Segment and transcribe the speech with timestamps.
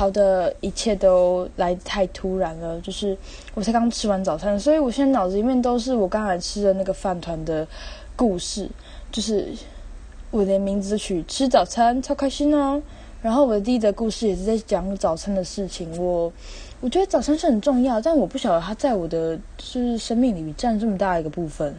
[0.00, 3.14] 好的一切都来太突然了，就是
[3.52, 7.68] 我才刚吃完早餐，所以我现在脑子里面都是我刚才吃的那个饭团的
[8.16, 8.66] 故事，
[9.12, 9.48] 就是
[10.30, 12.80] 我连名字取吃早餐超开心哦。
[13.20, 16.32] 然后我的第一的故事也是在讲早餐的事情，我
[16.80, 21.74] 我觉得早餐是很重要，但我不晓得它在我的就是生命里占这么大一个部分。